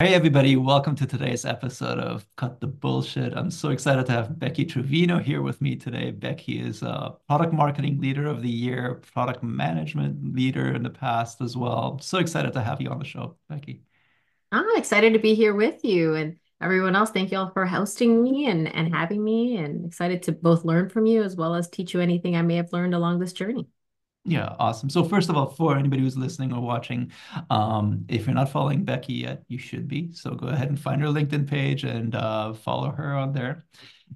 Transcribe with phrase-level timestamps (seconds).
[0.00, 3.32] Hey, everybody, welcome to today's episode of Cut the Bullshit.
[3.34, 6.12] I'm so excited to have Becky Trevino here with me today.
[6.12, 11.40] Becky is a product marketing leader of the year, product management leader in the past
[11.40, 11.98] as well.
[11.98, 13.82] So excited to have you on the show, Becky.
[14.52, 17.10] I'm excited to be here with you and everyone else.
[17.10, 20.90] Thank you all for hosting me and, and having me, and excited to both learn
[20.90, 23.66] from you as well as teach you anything I may have learned along this journey.
[24.28, 24.90] Yeah, awesome.
[24.90, 27.10] So first of all, for anybody who's listening or watching,
[27.48, 30.12] um, if you're not following Becky yet, you should be.
[30.12, 33.64] So go ahead and find her LinkedIn page and uh, follow her on there.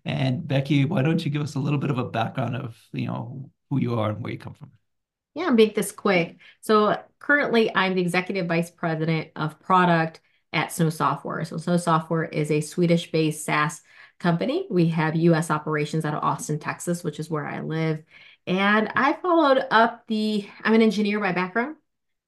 [0.04, 3.06] And Becky, why don't you give us a little bit of a background of, you
[3.06, 4.72] know, who you are and where you come from?
[5.34, 6.36] Yeah, make this quick.
[6.60, 10.20] So currently, I'm the executive vice president of product
[10.52, 11.42] at Snow Software.
[11.46, 13.80] So Snow Software is a Swedish-based SaaS
[14.18, 14.66] company.
[14.70, 15.50] We have U.S.
[15.50, 18.02] operations out of Austin, Texas, which is where I live.
[18.46, 21.76] And I followed up the, I'm an engineer by background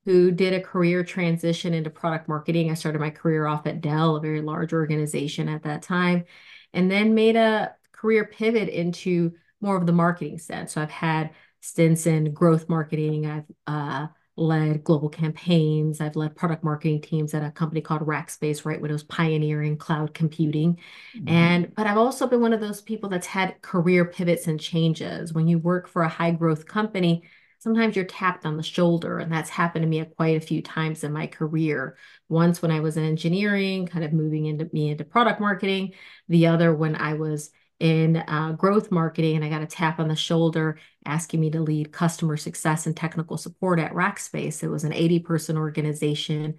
[0.05, 2.71] who did a career transition into product marketing.
[2.71, 6.25] I started my career off at Dell, a very large organization at that time,
[6.73, 10.75] and then made a career pivot into more of the marketing sense.
[10.75, 11.31] So I've had
[11.61, 13.27] stints in growth marketing.
[13.27, 16.01] I've uh, led global campaigns.
[16.01, 19.77] I've led product marketing teams at a company called Rackspace, right when it was pioneering
[19.77, 20.79] cloud computing.
[21.17, 21.29] Mm-hmm.
[21.29, 25.33] And but I've also been one of those people that's had career pivots and changes.
[25.33, 27.23] When you work for a high growth company,
[27.59, 31.05] sometimes you're tapped on the shoulder, and that's happened to me quite a few times
[31.05, 31.97] in my career.
[32.29, 35.93] Once when I was in engineering, kind of moving into me into product marketing.
[36.29, 40.09] The other when I was in uh, growth marketing, and I got a tap on
[40.09, 44.63] the shoulder asking me to lead customer success and technical support at Rackspace.
[44.63, 46.59] It was an 80 person organization,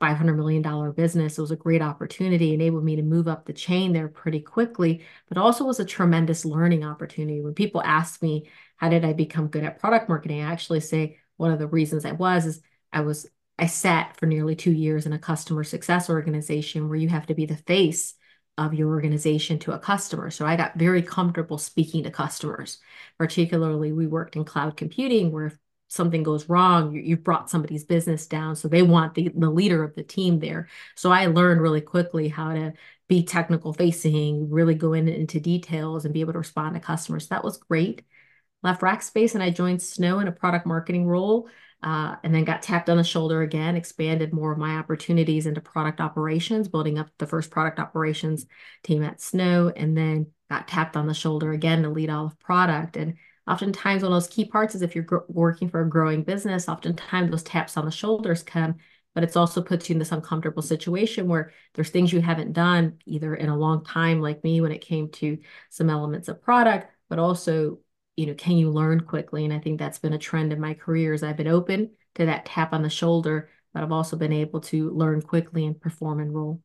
[0.00, 1.38] $500 million business.
[1.38, 5.04] It was a great opportunity, enabled me to move up the chain there pretty quickly,
[5.28, 7.40] but also was a tremendous learning opportunity.
[7.40, 10.42] When people ask me, how did I become good at product marketing?
[10.42, 12.60] I actually say one of the reasons I was is
[12.92, 13.26] I was
[13.58, 17.34] I sat for nearly two years in a customer success organization where you have to
[17.34, 18.14] be the face
[18.58, 20.30] of your organization to a customer.
[20.30, 22.78] So I got very comfortable speaking to customers.
[23.18, 25.58] Particularly, we worked in cloud computing where if
[25.88, 28.56] something goes wrong, you, have brought somebody's business down.
[28.56, 30.68] So they want the, the leader of the team there.
[30.94, 32.72] So I learned really quickly how to
[33.08, 37.28] be technical facing, really go in, into details and be able to respond to customers.
[37.28, 38.02] That was great.
[38.62, 41.48] Left Rackspace and I joined Snow in a product marketing role
[41.82, 45.60] uh, and then got tapped on the shoulder again, expanded more of my opportunities into
[45.60, 48.46] product operations, building up the first product operations
[48.82, 52.38] team at Snow, and then got tapped on the shoulder again to lead all of
[52.40, 52.96] product.
[52.96, 53.14] And
[53.46, 57.30] oftentimes, one of those key parts is if you're working for a growing business, oftentimes
[57.30, 58.76] those taps on the shoulders come,
[59.14, 62.98] but it's also puts you in this uncomfortable situation where there's things you haven't done
[63.06, 65.38] either in a long time, like me when it came to
[65.70, 67.78] some elements of product, but also
[68.16, 69.44] you know, can you learn quickly?
[69.44, 72.26] And I think that's been a trend in my career as I've been open to
[72.26, 76.20] that tap on the shoulder, but I've also been able to learn quickly and perform
[76.20, 76.62] and role.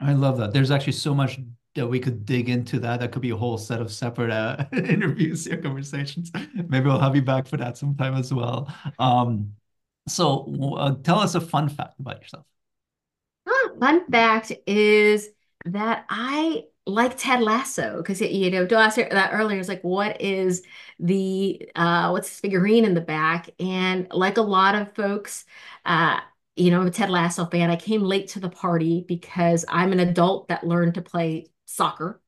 [0.00, 0.52] I love that.
[0.52, 1.38] There's actually so much
[1.74, 3.00] that we could dig into that.
[3.00, 6.30] That could be a whole set of separate uh, interviews or conversations.
[6.54, 8.72] Maybe I'll have you back for that sometime as well.
[8.98, 9.54] Um,
[10.08, 12.44] so uh, tell us a fun fact about yourself.
[13.46, 15.30] Ah, fun fact is
[15.64, 20.20] that I like Ted Lasso because you know to ask that earlier is like what
[20.20, 20.62] is
[20.98, 23.50] the uh what's this figurine in the back?
[23.60, 25.44] And like a lot of folks
[25.84, 26.20] uh
[26.56, 29.92] you know I'm a Ted Lasso fan I came late to the party because I'm
[29.92, 32.20] an adult that learned to play soccer.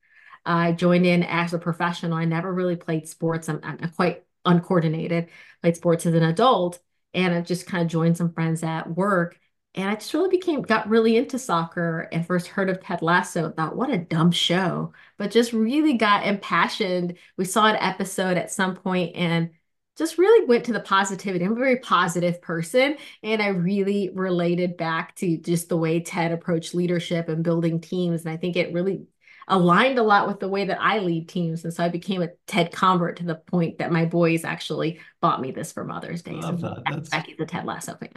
[0.46, 5.30] I joined in as a professional I never really played sports I'm, I'm quite uncoordinated
[5.62, 6.78] played sports as an adult
[7.14, 9.38] and I just kind of joined some friends at work
[9.74, 13.50] and I just really became, got really into soccer and first heard of Ted Lasso.
[13.50, 17.16] Thought, what a dumb show, but just really got impassioned.
[17.36, 19.50] We saw an episode at some point and
[19.96, 21.44] just really went to the positivity.
[21.44, 26.32] I'm a very positive person, and I really related back to just the way Ted
[26.32, 28.24] approached leadership and building teams.
[28.24, 29.06] And I think it really
[29.46, 31.64] aligned a lot with the way that I lead teams.
[31.64, 35.40] And so I became a Ted convert to the point that my boys actually bought
[35.40, 36.32] me this for Mother's Day.
[36.32, 36.82] Love so that.
[36.90, 37.10] That's...
[37.10, 38.10] Becky's a Ted Lasso fan.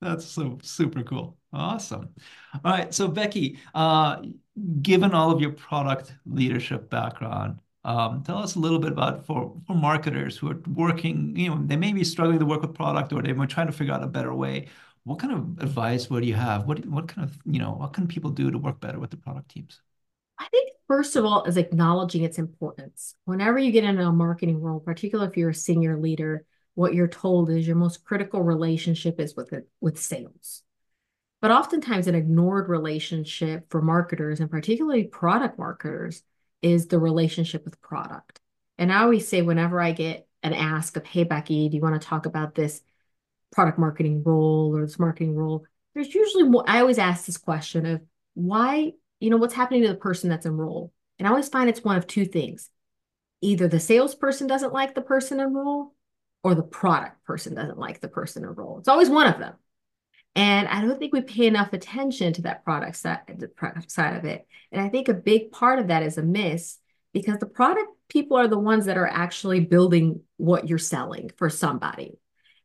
[0.00, 1.36] That's so super cool.
[1.52, 2.10] Awesome.
[2.54, 2.94] All right.
[2.94, 4.22] So Becky, uh,
[4.82, 9.56] given all of your product leadership background, um, tell us a little bit about for,
[9.66, 13.12] for marketers who are working, you know, they may be struggling to work with product
[13.12, 14.68] or they might trying to figure out a better way.
[15.04, 16.66] What kind of advice would you have?
[16.66, 19.16] What what kind of, you know, what can people do to work better with the
[19.16, 19.80] product teams?
[20.38, 23.14] I think first of all is acknowledging its importance.
[23.24, 26.44] Whenever you get into a marketing role, particularly if you're a senior leader,
[26.78, 30.62] what you're told is your most critical relationship is with it, with sales.
[31.40, 36.22] But oftentimes an ignored relationship for marketers and particularly product marketers
[36.62, 38.40] is the relationship with product.
[38.78, 42.00] And I always say whenever I get an ask of, hey, Becky, do you want
[42.00, 42.80] to talk about this
[43.50, 45.64] product marketing role or this marketing role?
[45.96, 48.02] There's usually I always ask this question of
[48.34, 50.92] why, you know, what's happening to the person that's enrolled?
[51.18, 52.70] And I always find it's one of two things.
[53.40, 55.90] Either the salesperson doesn't like the person enrolled
[56.42, 58.80] or the product person doesn't like the person enrolled.
[58.80, 59.54] It's always one of them.
[60.34, 64.16] And I don't think we pay enough attention to that product side, the product side
[64.16, 64.46] of it.
[64.70, 66.78] And I think a big part of that is a miss
[67.12, 71.50] because the product people are the ones that are actually building what you're selling for
[71.50, 72.18] somebody.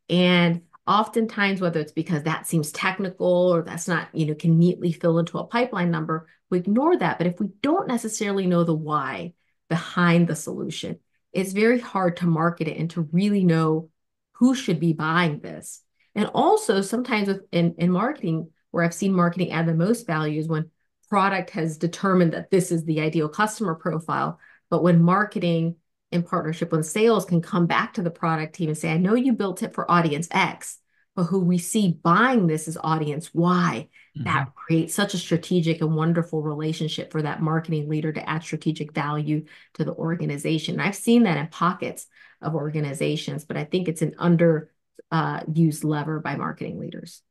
[0.08, 4.92] And oftentimes, whether it's because that seems technical or that's not, you know, can neatly
[4.92, 7.18] fill into a pipeline number, we ignore that.
[7.18, 9.34] But if we don't necessarily know the why
[9.68, 10.98] behind the solution,
[11.34, 13.90] it's very hard to market it and to really know
[14.32, 15.82] who should be buying this.
[16.14, 20.40] And also sometimes with, in, in marketing, where I've seen marketing add the most value
[20.40, 20.70] is when
[21.08, 24.38] product has determined that this is the ideal customer profile.
[24.70, 25.76] But when marketing
[26.10, 29.14] in partnership with sales can come back to the product team and say, I know
[29.14, 30.78] you built it for audience X,
[31.14, 33.88] but who we see buying this is audience Y.
[34.16, 34.24] Mm-hmm.
[34.24, 38.92] That creates such a strategic and wonderful relationship for that marketing leader to add strategic
[38.92, 39.44] value
[39.74, 40.74] to the organization.
[40.74, 42.06] And I've seen that in pockets
[42.40, 44.70] of organizations, but I think it's an under
[45.10, 47.22] uh, used lever by marketing leaders.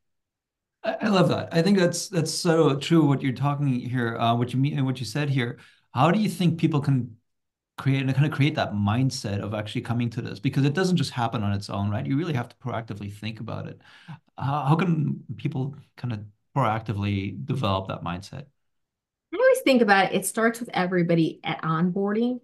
[0.83, 1.53] I love that.
[1.53, 3.05] I think that's that's so true.
[3.05, 5.59] What you're talking here, uh, what you mean, and what you said here.
[5.93, 7.15] How do you think people can
[7.77, 10.39] create and kind of create that mindset of actually coming to this?
[10.39, 12.05] Because it doesn't just happen on its own, right?
[12.05, 13.81] You really have to proactively think about it.
[14.37, 16.19] How, how can people kind of
[16.55, 18.45] proactively develop that mindset?
[19.33, 20.15] I always think about it.
[20.15, 22.39] It starts with everybody at onboarding.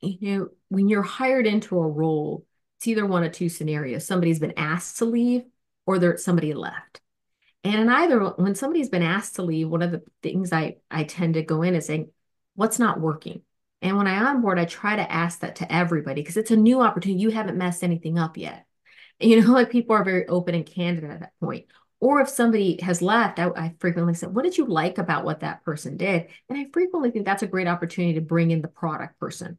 [0.00, 2.44] You know, when you're hired into a role,
[2.78, 4.04] it's either one of two scenarios.
[4.04, 5.44] Somebody's been asked to leave
[5.86, 7.00] or there somebody left.
[7.64, 11.04] And in either when somebody's been asked to leave, one of the things I I
[11.04, 12.10] tend to go in is saying,
[12.56, 13.42] what's not working?
[13.82, 16.80] And when I onboard, I try to ask that to everybody because it's a new
[16.80, 17.20] opportunity.
[17.20, 18.66] You haven't messed anything up yet.
[19.20, 21.66] You know, like people are very open and candid at that point.
[22.00, 25.40] Or if somebody has left, I, I frequently said, What did you like about what
[25.40, 26.26] that person did?
[26.48, 29.58] And I frequently think that's a great opportunity to bring in the product person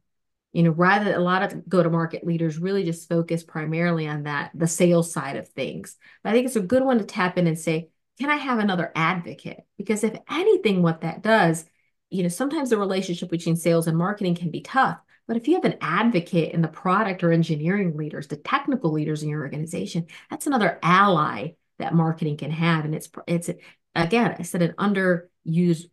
[0.54, 4.24] you know rather a lot of go to market leaders really just focus primarily on
[4.24, 7.38] that the sales side of things but i think it's a good one to tap
[7.38, 7.90] in and say
[8.20, 11.66] can i have another advocate because if anything what that does
[12.14, 15.56] you know sometimes the relationship between sales and marketing can be tough but if you
[15.56, 20.06] have an advocate in the product or engineering leaders the technical leaders in your organization
[20.30, 21.50] that's another ally
[21.80, 23.50] that marketing can have and it's it's
[23.96, 25.88] again i said an underused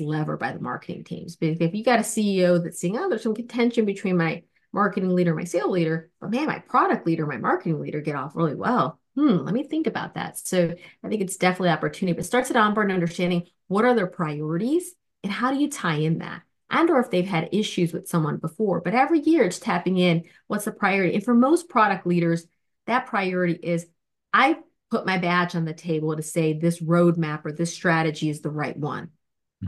[0.00, 1.36] lever by the marketing teams.
[1.36, 4.42] But if you got a CEO that's saying, oh, there's some contention between my
[4.72, 8.34] marketing leader, my sales leader, but man, my product leader, my marketing leader get off
[8.34, 8.98] really well.
[9.14, 10.36] Hmm, let me think about that.
[10.38, 10.74] So
[11.04, 14.94] I think it's definitely opportunity, but starts at onboard and understanding what are their priorities
[15.24, 16.42] and how do you tie in that?
[16.70, 20.24] And or if they've had issues with someone before, but every year it's tapping in
[20.46, 21.14] what's the priority.
[21.14, 22.46] And for most product leaders,
[22.86, 23.86] that priority is
[24.32, 24.58] I
[24.90, 28.50] put my badge on the table to say this roadmap or this strategy is the
[28.50, 29.10] right one.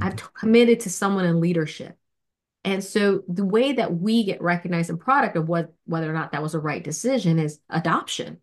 [0.01, 0.27] I've mm-hmm.
[0.39, 1.97] committed to someone in leadership.
[2.65, 6.33] And so the way that we get recognized in product of what whether or not
[6.33, 8.39] that was a right decision is adoption.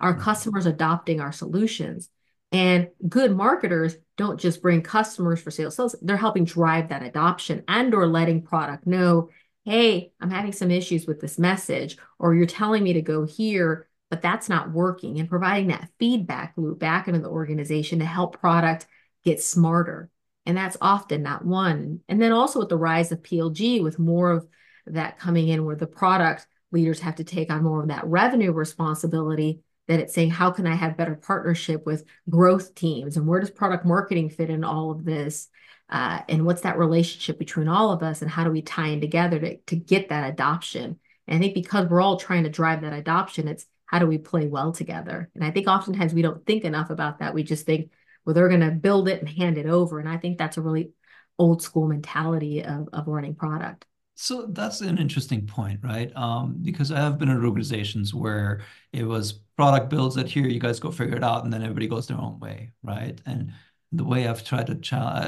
[0.00, 0.22] Our mm-hmm.
[0.22, 2.10] customers adopting our solutions.
[2.50, 5.76] And good marketers don't just bring customers for sales.
[5.76, 5.94] sales.
[6.00, 9.28] They're helping drive that adoption and or letting product know,
[9.64, 13.86] hey, I'm having some issues with this message, or you're telling me to go here,
[14.10, 15.20] but that's not working.
[15.20, 18.86] And providing that feedback loop back into the organization to help product
[19.24, 20.10] get smarter
[20.48, 22.00] and that's often not one.
[22.08, 24.48] And then also with the rise of PLG, with more of
[24.86, 28.50] that coming in where the product leaders have to take on more of that revenue
[28.50, 33.16] responsibility, that it's saying, how can I have better partnership with growth teams?
[33.16, 35.48] And where does product marketing fit in all of this?
[35.90, 38.22] Uh, and what's that relationship between all of us?
[38.22, 40.98] And how do we tie in together to, to get that adoption?
[41.26, 44.18] And I think because we're all trying to drive that adoption, it's how do we
[44.18, 45.30] play well together?
[45.34, 47.34] And I think oftentimes we don't think enough about that.
[47.34, 47.90] We just think,
[48.24, 49.98] well they're going to build it and hand it over.
[49.98, 50.92] And I think that's a really
[51.38, 53.86] old school mentality of, of running product.
[54.20, 56.14] So that's an interesting point, right?
[56.16, 60.58] Um, because I have been in organizations where it was product builds that here, you
[60.58, 63.20] guys go figure it out, and then everybody goes their own way, right?
[63.26, 63.52] And
[63.92, 64.72] the way I've tried to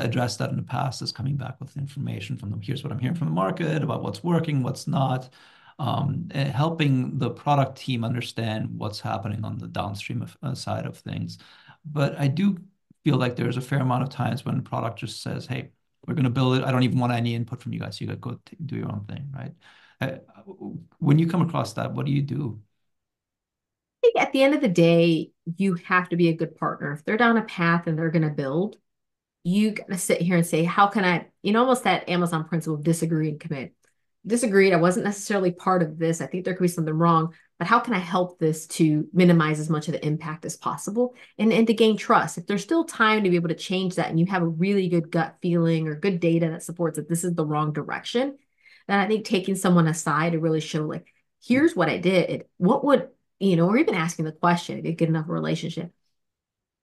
[0.03, 2.61] address that in the past is coming back with information from them.
[2.61, 5.31] Here's what I'm hearing from the market about what's working, what's not,
[5.79, 10.99] um, helping the product team understand what's happening on the downstream of, uh, side of
[10.99, 11.39] things.
[11.85, 12.59] But I do
[13.05, 15.71] feel like there's a fair amount of times when product just says, "Hey,
[16.07, 16.65] we're going to build it.
[16.65, 18.01] I don't even want any input from you guys.
[18.01, 19.53] You got to go do your own thing," right?
[20.01, 20.19] Uh,
[20.99, 22.61] when you come across that, what do you do?
[24.03, 26.93] I think at the end of the day, you have to be a good partner.
[26.93, 28.79] If they're down a path and they're going to build,
[29.45, 32.45] you got to sit here and say, "How can I?" You know, almost that Amazon
[32.45, 33.75] principle disagree and commit.
[34.27, 34.73] Disagreed.
[34.73, 36.21] I wasn't necessarily part of this.
[36.21, 39.61] I think there could be something wrong, but how can I help this to minimize
[39.61, 42.39] as much of the impact as possible and, and to gain trust?
[42.39, 44.89] If there's still time to be able to change that and you have a really
[44.89, 48.37] good gut feeling or good data that supports that this is the wrong direction,
[48.89, 51.07] then I think taking someone aside to really show like,
[51.43, 52.45] here's what I did.
[52.59, 53.09] What would,
[53.39, 55.93] you know, or even asking the question, a good enough relationship.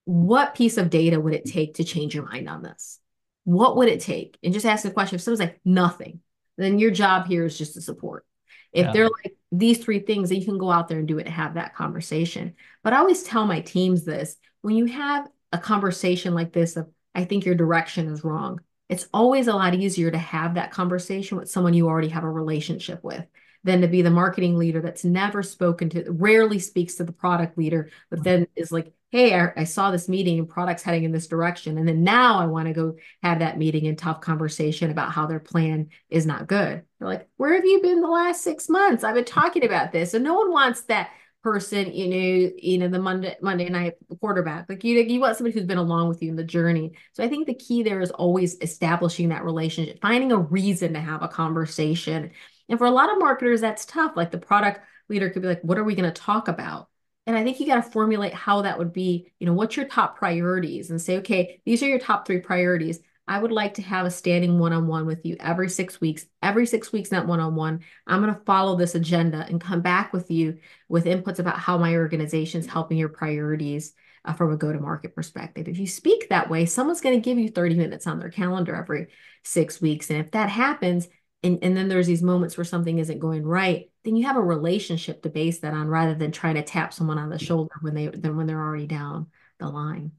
[0.04, 2.98] What piece of data would it take to change your mind on this?
[3.44, 4.38] What would it take?
[4.42, 5.16] And just ask the question.
[5.16, 6.20] If someone's like, nothing,
[6.64, 8.24] then your job here is just to support.
[8.72, 8.92] If yeah.
[8.92, 11.34] they're like these three things, then you can go out there and do it and
[11.34, 12.54] have that conversation.
[12.84, 16.88] But I always tell my teams this when you have a conversation like this of,
[17.14, 21.38] I think your direction is wrong, it's always a lot easier to have that conversation
[21.38, 23.24] with someone you already have a relationship with
[23.64, 27.58] than to be the marketing leader that's never spoken to, rarely speaks to the product
[27.58, 31.12] leader, but then is like, hey, I, I, saw this meeting and products heading in
[31.12, 31.78] this direction.
[31.78, 35.26] And then now I want to go have that meeting and tough conversation about how
[35.26, 36.82] their plan is not good.
[36.98, 39.04] They're like, where have you been the last six months?
[39.04, 40.12] I've been talking about this.
[40.12, 41.10] And no one wants that
[41.42, 44.66] person, you know, you know, the Monday Monday night quarterback.
[44.68, 46.92] Like you, you want somebody who's been along with you in the journey.
[47.14, 51.00] So I think the key there is always establishing that relationship, finding a reason to
[51.00, 52.32] have a conversation.
[52.68, 54.12] And for a lot of marketers, that's tough.
[54.16, 56.88] Like the product leader could be like, what are we going to talk about?
[57.28, 59.84] And I think you got to formulate how that would be, you know, what's your
[59.84, 63.00] top priorities and say, okay, these are your top three priorities.
[63.28, 66.24] I would like to have a standing one on one with you every six weeks.
[66.42, 67.80] Every six weeks, not one on one.
[68.06, 70.56] I'm going to follow this agenda and come back with you
[70.88, 73.92] with inputs about how my organization is helping your priorities
[74.24, 75.68] uh, from a go to market perspective.
[75.68, 78.74] If you speak that way, someone's going to give you 30 minutes on their calendar
[78.74, 79.08] every
[79.44, 80.08] six weeks.
[80.08, 81.08] And if that happens,
[81.42, 84.42] and, and then there's these moments where something isn't going right, then you have a
[84.42, 87.94] relationship to base that on rather than trying to tap someone on the shoulder when
[87.94, 89.26] they then when they're already down
[89.60, 90.12] the line.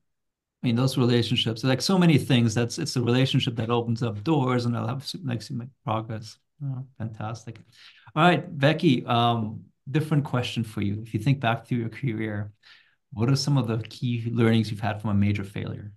[0.63, 4.23] I mean, those relationships, like so many things, that's it's a relationship that opens up
[4.23, 6.37] doors and they'll have makes you make progress.
[6.63, 7.59] Oh, fantastic.
[8.15, 11.01] All right, Becky, um, different question for you.
[11.01, 12.51] If you think back through your career,
[13.11, 15.91] what are some of the key learnings you've had from a major failure?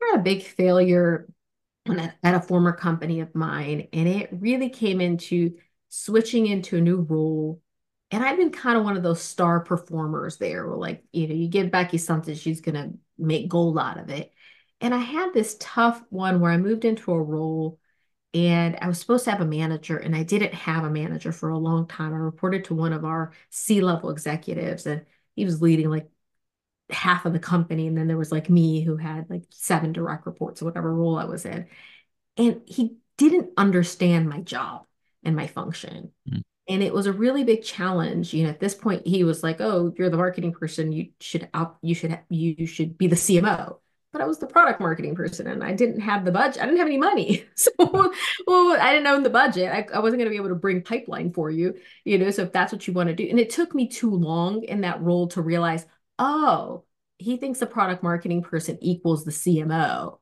[0.00, 1.26] Had a big failure
[1.88, 5.56] at a former company of mine, and it really came into
[5.88, 7.62] switching into a new role.
[8.10, 11.34] And I've been kind of one of those star performers there, where like, you know,
[11.34, 14.32] you give Becky something, she's gonna make gold out of it.
[14.80, 17.78] And I had this tough one where I moved into a role
[18.34, 21.48] and I was supposed to have a manager, and I didn't have a manager for
[21.48, 22.12] a long time.
[22.12, 26.10] I reported to one of our C-level executives, and he was leading like
[26.90, 27.86] half of the company.
[27.86, 31.18] And then there was like me who had like seven direct reports, or whatever role
[31.18, 31.66] I was in.
[32.36, 34.84] And he didn't understand my job
[35.22, 36.12] and my function.
[36.30, 36.42] Mm.
[36.68, 38.32] And it was a really big challenge.
[38.34, 40.92] You know, at this point, he was like, "Oh, you're the marketing person.
[40.92, 41.78] You should out.
[41.82, 42.18] You should.
[42.28, 43.78] You should be the CMO."
[44.12, 46.62] But I was the product marketing person, and I didn't have the budget.
[46.62, 49.70] I didn't have any money, so well, I didn't own the budget.
[49.70, 51.74] I, I wasn't going to be able to bring pipeline for you.
[52.04, 54.10] You know, so if that's what you want to do, and it took me too
[54.10, 55.86] long in that role to realize,
[56.18, 56.84] oh,
[57.18, 60.18] he thinks the product marketing person equals the CMO.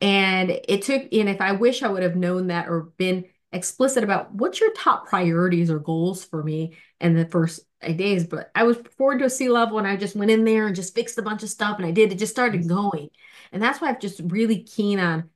[0.00, 4.02] And it took, and if I wish I would have known that or been explicit
[4.02, 8.26] about what's your top priorities or goals for me in the first days.
[8.26, 10.94] But I was forward to a C-level and I just went in there and just
[10.94, 12.12] fixed a bunch of stuff and I did.
[12.12, 12.74] It just started mm-hmm.
[12.74, 13.08] going.
[13.52, 15.30] And that's why I'm just really keen on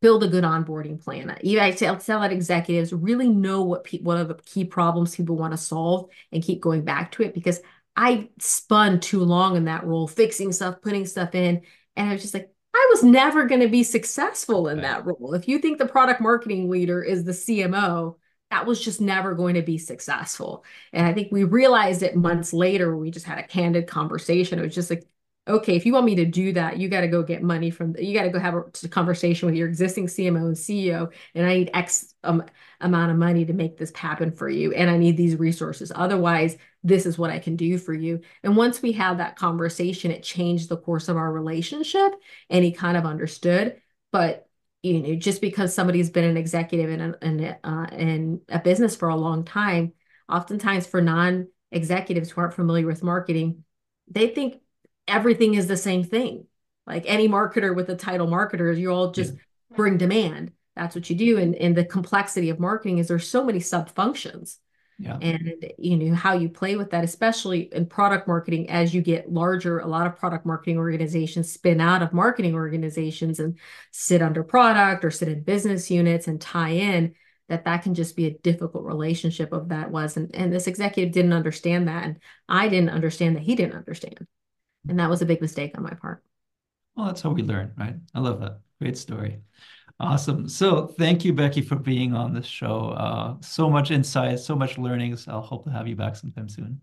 [0.00, 1.36] build a good onboarding plan.
[1.42, 5.14] You I tell, tell that executives really know what pe- what are the key problems
[5.14, 7.60] people want to solve and keep going back to it because
[7.96, 11.62] I spun too long in that role, fixing stuff, putting stuff in.
[11.96, 15.34] And I was just like, I was never going to be successful in that role.
[15.34, 18.16] If you think the product marketing leader is the CMO,
[18.50, 20.64] that was just never going to be successful.
[20.92, 22.96] And I think we realized it months later.
[22.96, 24.58] We just had a candid conversation.
[24.58, 25.04] It was just like,
[25.46, 27.94] okay, if you want me to do that, you got to go get money from,
[27.98, 31.12] you got to go have a conversation with your existing CMO and CEO.
[31.34, 32.44] And I need X um,
[32.80, 34.72] amount of money to make this happen for you.
[34.72, 35.92] And I need these resources.
[35.94, 38.20] Otherwise, this is what I can do for you.
[38.42, 42.12] And once we had that conversation, it changed the course of our relationship
[42.48, 43.80] and he kind of understood.
[44.12, 44.48] But
[44.82, 48.94] you know, just because somebody's been an executive in a, in, uh, in a business
[48.94, 49.94] for a long time,
[50.28, 53.64] oftentimes for non-executives who aren't familiar with marketing,
[54.08, 54.60] they think
[55.08, 56.46] everything is the same thing.
[56.86, 59.76] Like any marketer with the title marketer, you all just yeah.
[59.76, 60.52] bring demand.
[60.76, 61.38] That's what you do.
[61.38, 64.58] And, and the complexity of marketing is there's so many sub functions.
[64.98, 65.18] Yeah.
[65.20, 69.32] And you know how you play with that, especially in product marketing, as you get
[69.32, 73.58] larger, a lot of product marketing organizations spin out of marketing organizations and
[73.90, 77.14] sit under product or sit in business units and tie in
[77.48, 81.12] that that can just be a difficult relationship of that was and, and this executive
[81.12, 82.18] didn't understand that and
[82.48, 84.26] i didn't understand that he didn't understand
[84.88, 86.22] and that was a big mistake on my part.
[86.96, 87.96] Well, that's how we learn, right?
[88.14, 88.60] I love that.
[88.80, 89.40] Great story.
[90.00, 90.48] Awesome.
[90.48, 92.90] So thank you, Becky, for being on this show.
[92.90, 95.28] Uh, so much insight, so much learnings.
[95.28, 96.80] I'll hope to have you back sometime soon.